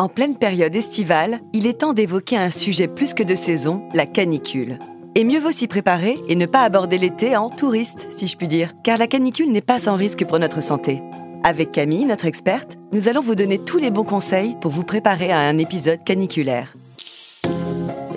[0.00, 4.06] En pleine période estivale, il est temps d'évoquer un sujet plus que de saison, la
[4.06, 4.78] canicule.
[5.16, 8.46] Et mieux vaut s'y préparer et ne pas aborder l'été en touriste, si je puis
[8.46, 11.02] dire, car la canicule n'est pas sans risque pour notre santé.
[11.42, 15.32] Avec Camille, notre experte, nous allons vous donner tous les bons conseils pour vous préparer
[15.32, 16.74] à un épisode caniculaire.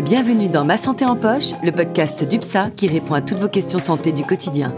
[0.04, 3.79] Bienvenue dans Ma Santé en Poche, le podcast d'UPSA qui répond à toutes vos questions
[3.79, 4.71] santé du quotidien.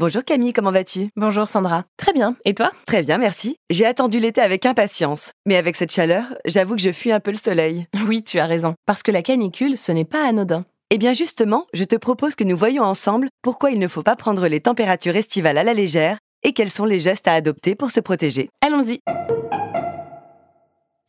[0.00, 1.10] Bonjour Camille, comment vas-tu?
[1.14, 1.84] Bonjour Sandra.
[1.98, 2.34] Très bien.
[2.46, 2.72] Et toi?
[2.86, 3.56] Très bien, merci.
[3.68, 5.32] J'ai attendu l'été avec impatience.
[5.44, 7.86] Mais avec cette chaleur, j'avoue que je fuis un peu le soleil.
[8.08, 8.72] Oui, tu as raison.
[8.86, 10.64] Parce que la canicule, ce n'est pas anodin.
[10.88, 14.16] Eh bien justement, je te propose que nous voyions ensemble pourquoi il ne faut pas
[14.16, 17.90] prendre les températures estivales à la légère et quels sont les gestes à adopter pour
[17.90, 18.48] se protéger.
[18.62, 19.00] Allons-y.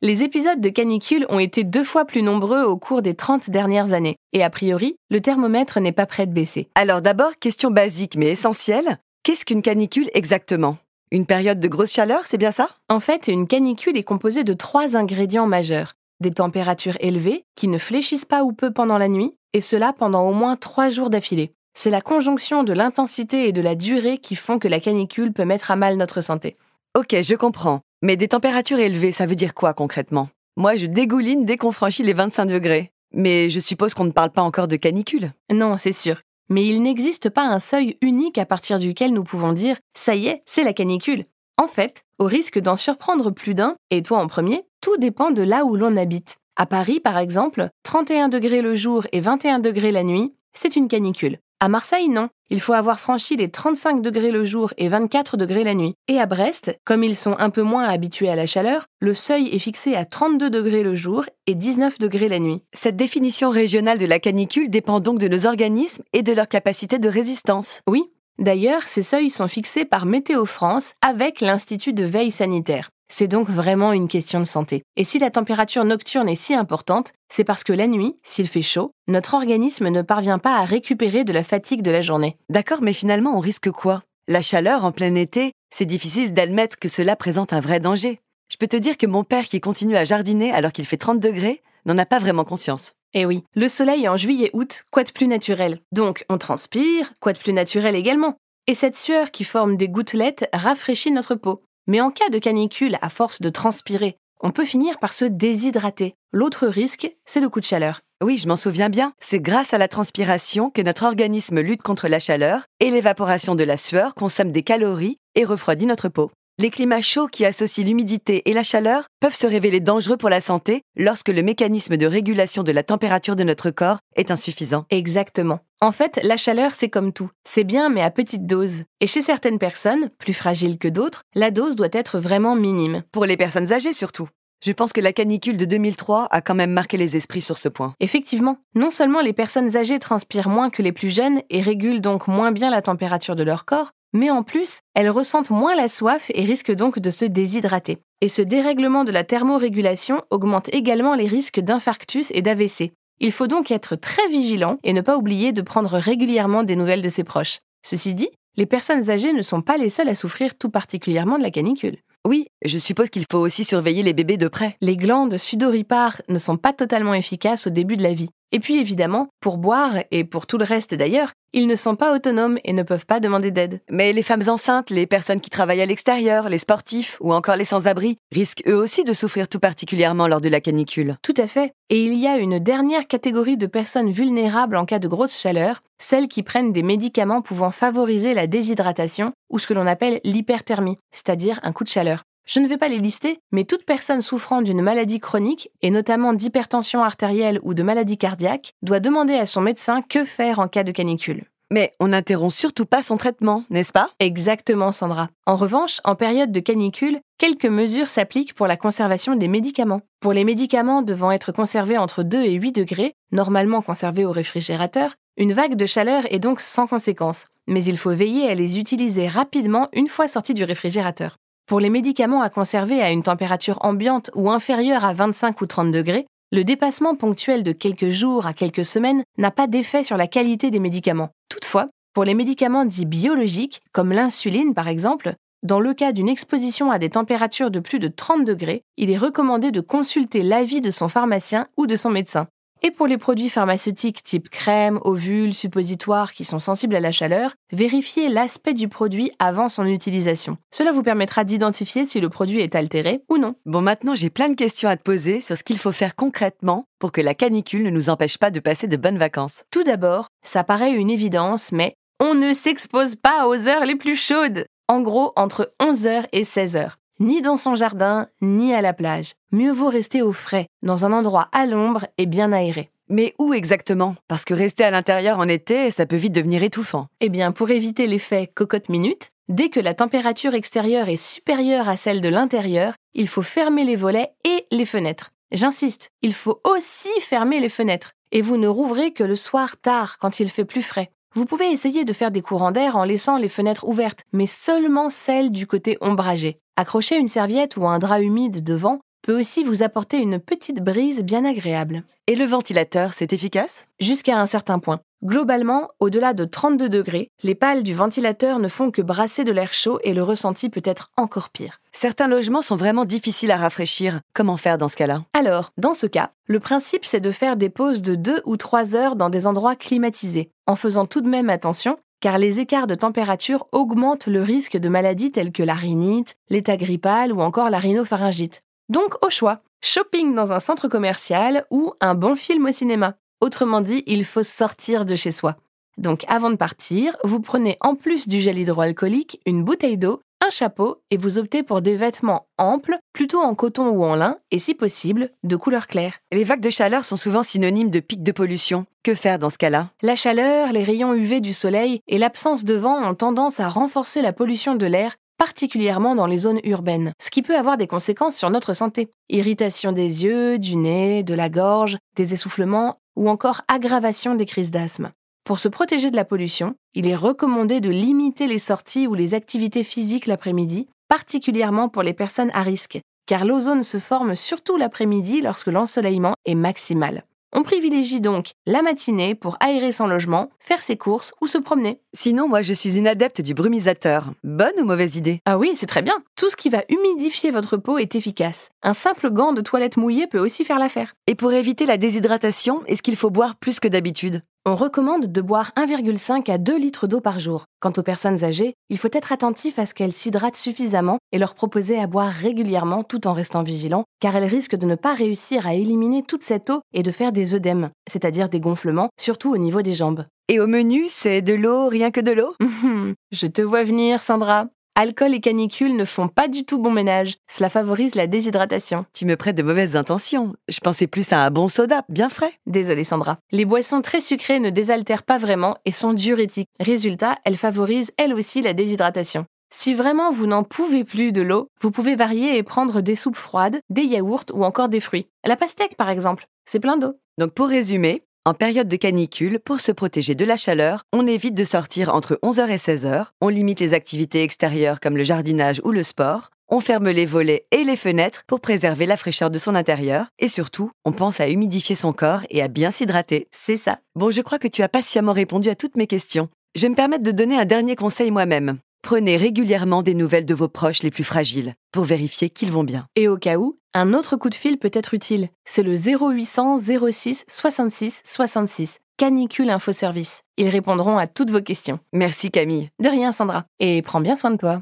[0.03, 3.93] Les épisodes de canicule ont été deux fois plus nombreux au cours des 30 dernières
[3.93, 6.69] années, et a priori, le thermomètre n'est pas prêt de baisser.
[6.73, 10.77] Alors d'abord, question basique mais essentielle, qu'est-ce qu'une canicule exactement?
[11.11, 12.69] Une période de grosse chaleur, c'est bien ça?
[12.89, 15.93] En fait, une canicule est composée de trois ingrédients majeurs.
[16.19, 20.27] Des températures élevées, qui ne fléchissent pas ou peu pendant la nuit, et cela pendant
[20.27, 21.51] au moins trois jours d'affilée.
[21.75, 25.45] C'est la conjonction de l'intensité et de la durée qui font que la canicule peut
[25.45, 26.57] mettre à mal notre santé.
[26.97, 27.81] Ok, je comprends.
[28.03, 30.27] Mais des températures élevées, ça veut dire quoi concrètement?
[30.57, 32.91] Moi, je dégouline dès qu'on franchit les 25 degrés.
[33.13, 35.33] Mais je suppose qu'on ne parle pas encore de canicule.
[35.53, 36.19] Non, c'est sûr.
[36.49, 40.27] Mais il n'existe pas un seuil unique à partir duquel nous pouvons dire⁇ ça y
[40.27, 41.19] est, c'est la canicule⁇
[41.57, 45.43] En fait, au risque d'en surprendre plus d'un, et toi en premier, tout dépend de
[45.43, 46.37] là où l'on habite.
[46.55, 50.87] À Paris, par exemple, 31 degrés le jour et 21 degrés la nuit, c'est une
[50.87, 51.37] canicule.
[51.63, 52.29] À Marseille, non.
[52.49, 55.93] Il faut avoir franchi les 35 degrés le jour et 24 degrés la nuit.
[56.07, 59.47] Et à Brest, comme ils sont un peu moins habitués à la chaleur, le seuil
[59.49, 62.63] est fixé à 32 degrés le jour et 19 degrés la nuit.
[62.73, 66.97] Cette définition régionale de la canicule dépend donc de nos organismes et de leur capacité
[66.97, 67.81] de résistance.
[67.87, 68.05] Oui.
[68.39, 72.89] D'ailleurs, ces seuils sont fixés par Météo France avec l'Institut de veille sanitaire.
[73.13, 74.83] C'est donc vraiment une question de santé.
[74.95, 78.61] Et si la température nocturne est si importante, c'est parce que la nuit, s'il fait
[78.61, 82.37] chaud, notre organisme ne parvient pas à récupérer de la fatigue de la journée.
[82.49, 84.01] D'accord, mais finalement, on risque quoi?
[84.29, 88.21] La chaleur en plein été, c'est difficile d'admettre que cela présente un vrai danger.
[88.49, 91.19] Je peux te dire que mon père qui continue à jardiner alors qu'il fait 30
[91.19, 92.93] degrés n'en a pas vraiment conscience.
[93.13, 95.81] Eh oui, le soleil en juillet-août, quoi de plus naturel?
[95.91, 98.37] Donc on transpire, quoi de plus naturel également?
[98.67, 101.61] Et cette sueur qui forme des gouttelettes rafraîchit notre peau.
[101.87, 106.15] Mais en cas de canicule, à force de transpirer, on peut finir par se déshydrater.
[106.31, 108.01] L'autre risque, c'est le coup de chaleur.
[108.23, 109.13] Oui, je m'en souviens bien.
[109.19, 113.63] C'est grâce à la transpiration que notre organisme lutte contre la chaleur et l'évaporation de
[113.63, 116.31] la sueur consomme des calories et refroidit notre peau.
[116.61, 120.41] Les climats chauds qui associent l'humidité et la chaleur peuvent se révéler dangereux pour la
[120.41, 124.85] santé lorsque le mécanisme de régulation de la température de notre corps est insuffisant.
[124.91, 125.61] Exactement.
[125.81, 127.31] En fait, la chaleur, c'est comme tout.
[127.45, 128.83] C'est bien, mais à petite dose.
[128.99, 133.01] Et chez certaines personnes, plus fragiles que d'autres, la dose doit être vraiment minime.
[133.11, 134.29] Pour les personnes âgées surtout.
[134.63, 137.69] Je pense que la canicule de 2003 a quand même marqué les esprits sur ce
[137.69, 137.95] point.
[137.99, 142.27] Effectivement, non seulement les personnes âgées transpirent moins que les plus jeunes et régulent donc
[142.27, 146.31] moins bien la température de leur corps, mais en plus, elles ressentent moins la soif
[146.33, 147.99] et risquent donc de se déshydrater.
[148.21, 152.91] Et ce dérèglement de la thermorégulation augmente également les risques d'infarctus et d'AVC.
[153.19, 157.01] Il faut donc être très vigilant et ne pas oublier de prendre régulièrement des nouvelles
[157.01, 157.59] de ses proches.
[157.83, 161.43] Ceci dit, les personnes âgées ne sont pas les seules à souffrir tout particulièrement de
[161.43, 161.97] la canicule.
[162.27, 164.75] Oui, je suppose qu'il faut aussi surveiller les bébés de près.
[164.81, 168.29] Les glandes sudoripares ne sont pas totalement efficaces au début de la vie.
[168.51, 172.13] Et puis évidemment, pour boire et pour tout le reste d'ailleurs, ils ne sont pas
[172.13, 173.81] autonomes et ne peuvent pas demander d'aide.
[173.89, 177.65] Mais les femmes enceintes, les personnes qui travaillent à l'extérieur, les sportifs ou encore les
[177.65, 181.17] sans-abri risquent eux aussi de souffrir tout particulièrement lors de la canicule.
[181.23, 181.73] Tout à fait.
[181.89, 185.81] Et il y a une dernière catégorie de personnes vulnérables en cas de grosse chaleur,
[185.99, 190.97] celles qui prennent des médicaments pouvant favoriser la déshydratation ou ce que l'on appelle l'hyperthermie,
[191.11, 192.23] c'est-à-dire un coup de chaleur.
[192.45, 196.33] Je ne vais pas les lister, mais toute personne souffrant d'une maladie chronique, et notamment
[196.33, 200.83] d'hypertension artérielle ou de maladie cardiaque, doit demander à son médecin que faire en cas
[200.83, 201.45] de canicule.
[201.71, 204.09] Mais on n'interrompt surtout pas son traitement, n'est-ce pas?
[204.19, 205.29] Exactement, Sandra.
[205.45, 210.01] En revanche, en période de canicule, quelques mesures s'appliquent pour la conservation des médicaments.
[210.19, 215.15] Pour les médicaments devant être conservés entre 2 et 8 degrés, normalement conservés au réfrigérateur,
[215.37, 217.47] une vague de chaleur est donc sans conséquence.
[217.67, 221.37] Mais il faut veiller à les utiliser rapidement une fois sortis du réfrigérateur.
[221.71, 225.89] Pour les médicaments à conserver à une température ambiante ou inférieure à 25 ou 30
[225.89, 230.27] degrés, le dépassement ponctuel de quelques jours à quelques semaines n'a pas d'effet sur la
[230.27, 231.29] qualité des médicaments.
[231.47, 236.91] Toutefois, pour les médicaments dits biologiques, comme l'insuline par exemple, dans le cas d'une exposition
[236.91, 240.91] à des températures de plus de 30 degrés, il est recommandé de consulter l'avis de
[240.91, 242.47] son pharmacien ou de son médecin.
[242.83, 247.51] Et pour les produits pharmaceutiques type crème, ovules, suppositoires qui sont sensibles à la chaleur,
[247.71, 250.57] vérifiez l'aspect du produit avant son utilisation.
[250.71, 253.53] Cela vous permettra d'identifier si le produit est altéré ou non.
[253.67, 256.85] Bon, maintenant j'ai plein de questions à te poser sur ce qu'il faut faire concrètement
[256.97, 259.63] pour que la canicule ne nous empêche pas de passer de bonnes vacances.
[259.71, 264.15] Tout d'abord, ça paraît une évidence, mais on ne s'expose pas aux heures les plus
[264.15, 264.65] chaudes.
[264.87, 269.35] En gros, entre 11h et 16h ni dans son jardin, ni à la plage.
[269.51, 272.89] Mieux vaut rester au frais, dans un endroit à l'ombre et bien aéré.
[273.09, 274.15] Mais où exactement?
[274.27, 277.07] Parce que rester à l'intérieur en été, ça peut vite devenir étouffant.
[277.19, 281.95] Eh bien, pour éviter l'effet cocotte minute, dès que la température extérieure est supérieure à
[281.95, 285.29] celle de l'intérieur, il faut fermer les volets et les fenêtres.
[285.51, 288.13] J'insiste, il faut aussi fermer les fenêtres.
[288.31, 291.11] Et vous ne rouvrez que le soir tard, quand il fait plus frais.
[291.33, 295.09] Vous pouvez essayer de faire des courants d'air en laissant les fenêtres ouvertes, mais seulement
[295.09, 296.59] celles du côté ombragé.
[296.75, 301.23] Accrocher une serviette ou un drap humide devant peut aussi vous apporter une petite brise
[301.23, 302.03] bien agréable.
[302.27, 303.87] Et le ventilateur, c'est efficace?
[304.01, 304.99] Jusqu'à un certain point.
[305.23, 309.71] Globalement, au-delà de 32 degrés, les pales du ventilateur ne font que brasser de l'air
[309.71, 311.79] chaud et le ressenti peut être encore pire.
[311.91, 314.21] Certains logements sont vraiment difficiles à rafraîchir.
[314.33, 315.21] Comment faire dans ce cas-là?
[315.33, 318.95] Alors, dans ce cas, le principe c'est de faire des pauses de 2 ou 3
[318.95, 322.95] heures dans des endroits climatisés, en faisant tout de même attention car les écarts de
[322.95, 327.79] température augmentent le risque de maladies telles que la rhinite, l'état grippal ou encore la
[327.79, 328.61] rhinopharyngite.
[328.89, 333.15] Donc au choix, shopping dans un centre commercial ou un bon film au cinéma.
[333.41, 335.55] Autrement dit, il faut sortir de chez soi.
[335.97, 340.51] Donc avant de partir, vous prenez en plus du gel hydroalcoolique une bouteille d'eau, un
[340.51, 344.59] chapeau et vous optez pour des vêtements amples, plutôt en coton ou en lin et
[344.59, 346.19] si possible de couleur claire.
[346.31, 348.85] Les vagues de chaleur sont souvent synonymes de pics de pollution.
[349.03, 349.89] Que faire dans ce cas-là?
[350.03, 354.21] La chaleur, les rayons UV du soleil et l'absence de vent ont tendance à renforcer
[354.21, 358.37] la pollution de l'air particulièrement dans les zones urbaines, ce qui peut avoir des conséquences
[358.37, 359.09] sur notre santé.
[359.27, 364.71] Irritation des yeux, du nez, de la gorge, des essoufflements ou encore aggravation des crises
[364.71, 365.11] d'asthme.
[365.43, 369.33] Pour se protéger de la pollution, il est recommandé de limiter les sorties ou les
[369.33, 375.41] activités physiques l'après-midi, particulièrement pour les personnes à risque, car l'ozone se forme surtout l'après-midi
[375.41, 377.23] lorsque l'ensoleillement est maximal.
[377.53, 381.99] On privilégie donc la matinée pour aérer son logement, faire ses courses ou se promener.
[382.13, 384.31] Sinon, moi, je suis une adepte du brumisateur.
[384.43, 385.39] Bonne ou mauvaise idée?
[385.45, 386.15] Ah oui, c'est très bien.
[386.37, 388.69] Tout ce qui va humidifier votre peau est efficace.
[388.83, 391.13] Un simple gant de toilette mouillé peut aussi faire l'affaire.
[391.27, 394.43] Et pour éviter la déshydratation, est-ce qu'il faut boire plus que d'habitude?
[394.63, 397.65] On recommande de boire 1,5 à 2 litres d'eau par jour.
[397.79, 401.55] Quant aux personnes âgées, il faut être attentif à ce qu'elles s'hydratent suffisamment et leur
[401.55, 405.65] proposer à boire régulièrement tout en restant vigilant, car elles risquent de ne pas réussir
[405.65, 409.57] à éliminer toute cette eau et de faire des œdèmes, c'est-à-dire des gonflements, surtout au
[409.57, 410.25] niveau des jambes.
[410.47, 412.53] Et au menu, c'est de l'eau, rien que de l'eau?
[413.31, 414.67] Je te vois venir, Sandra.
[415.01, 417.37] Alcool et canicule ne font pas du tout bon ménage.
[417.49, 419.07] Cela favorise la déshydratation.
[419.15, 420.53] Tu me prêtes de mauvaises intentions.
[420.69, 422.53] Je pensais plus à un bon soda, bien frais.
[422.67, 423.39] Désolée Sandra.
[423.51, 426.69] Les boissons très sucrées ne désaltèrent pas vraiment et sont diurétiques.
[426.79, 429.47] Résultat, elles favorisent elles aussi la déshydratation.
[429.73, 433.37] Si vraiment vous n'en pouvez plus de l'eau, vous pouvez varier et prendre des soupes
[433.37, 435.29] froides, des yaourts ou encore des fruits.
[435.47, 437.15] La pastèque par exemple, c'est plein d'eau.
[437.39, 441.53] Donc pour résumer, en période de canicule, pour se protéger de la chaleur, on évite
[441.53, 445.91] de sortir entre 11h et 16h, on limite les activités extérieures comme le jardinage ou
[445.91, 449.75] le sport, on ferme les volets et les fenêtres pour préserver la fraîcheur de son
[449.75, 453.47] intérieur, et surtout, on pense à humidifier son corps et à bien s'hydrater.
[453.51, 453.99] C'est ça.
[454.15, 456.49] Bon, je crois que tu as patiemment répondu à toutes mes questions.
[456.73, 458.79] Je vais me permettre de donner un dernier conseil moi-même.
[459.01, 463.07] Prenez régulièrement des nouvelles de vos proches les plus fragiles pour vérifier qu'ils vont bien.
[463.15, 465.49] Et au cas où, un autre coup de fil peut être utile.
[465.65, 466.77] C'est le 0800
[467.11, 468.99] 06 66 66.
[469.17, 470.41] Canicule Info Service.
[470.57, 471.99] Ils répondront à toutes vos questions.
[472.13, 472.89] Merci Camille.
[472.99, 473.65] De rien Sandra.
[473.79, 474.81] Et prends bien soin de toi.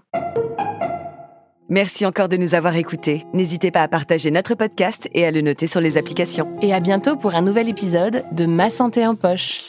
[1.70, 3.26] Merci encore de nous avoir écoutés.
[3.34, 6.56] N'hésitez pas à partager notre podcast et à le noter sur les applications.
[6.62, 9.62] Et à bientôt pour un nouvel épisode de Ma santé en poche.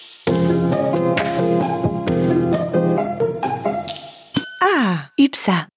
[5.30, 5.69] UPSA